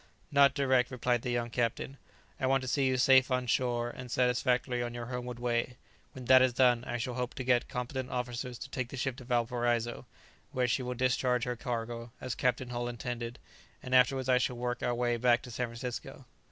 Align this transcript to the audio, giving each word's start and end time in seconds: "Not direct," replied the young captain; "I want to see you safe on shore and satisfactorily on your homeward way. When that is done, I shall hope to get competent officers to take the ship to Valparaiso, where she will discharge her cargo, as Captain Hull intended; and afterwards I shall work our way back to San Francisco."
"Not 0.31 0.55
direct," 0.55 0.89
replied 0.89 1.21
the 1.21 1.29
young 1.29 1.51
captain; 1.51 1.97
"I 2.39 2.47
want 2.47 2.63
to 2.63 2.67
see 2.67 2.87
you 2.87 2.97
safe 2.97 3.29
on 3.29 3.45
shore 3.45 3.91
and 3.91 4.09
satisfactorily 4.09 4.81
on 4.81 4.95
your 4.95 5.05
homeward 5.05 5.37
way. 5.37 5.75
When 6.13 6.25
that 6.25 6.41
is 6.41 6.53
done, 6.53 6.83
I 6.85 6.97
shall 6.97 7.13
hope 7.13 7.35
to 7.35 7.43
get 7.43 7.69
competent 7.69 8.09
officers 8.09 8.57
to 8.57 8.69
take 8.71 8.89
the 8.89 8.97
ship 8.97 9.15
to 9.17 9.23
Valparaiso, 9.25 10.07
where 10.53 10.67
she 10.67 10.81
will 10.81 10.95
discharge 10.95 11.43
her 11.43 11.55
cargo, 11.55 12.11
as 12.19 12.33
Captain 12.33 12.71
Hull 12.71 12.87
intended; 12.87 13.37
and 13.83 13.93
afterwards 13.93 14.27
I 14.27 14.39
shall 14.39 14.57
work 14.57 14.81
our 14.81 14.95
way 14.95 15.17
back 15.17 15.43
to 15.43 15.51
San 15.51 15.67
Francisco." 15.67 16.25